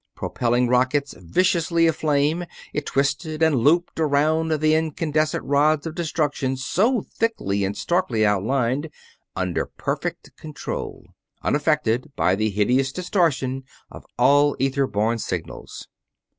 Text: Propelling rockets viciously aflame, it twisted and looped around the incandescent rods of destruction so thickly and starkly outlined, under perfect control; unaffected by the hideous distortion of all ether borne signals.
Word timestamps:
Propelling 0.15 0.67
rockets 0.67 1.13
viciously 1.15 1.85
aflame, 1.85 2.45
it 2.73 2.87
twisted 2.87 3.43
and 3.43 3.53
looped 3.57 3.99
around 3.99 4.49
the 4.49 4.73
incandescent 4.73 5.45
rods 5.45 5.85
of 5.85 5.93
destruction 5.93 6.57
so 6.57 7.03
thickly 7.03 7.63
and 7.63 7.77
starkly 7.77 8.25
outlined, 8.25 8.89
under 9.35 9.67
perfect 9.67 10.35
control; 10.35 11.05
unaffected 11.43 12.11
by 12.15 12.33
the 12.33 12.49
hideous 12.49 12.91
distortion 12.91 13.63
of 13.91 14.03
all 14.17 14.55
ether 14.57 14.87
borne 14.87 15.19
signals. 15.19 15.87